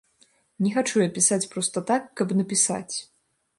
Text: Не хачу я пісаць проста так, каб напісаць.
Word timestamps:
Не 0.63 0.71
хачу 0.77 1.03
я 1.03 1.09
пісаць 1.17 1.47
проста 1.53 1.85
так, 1.93 2.07
каб 2.21 2.35
напісаць. 2.43 2.95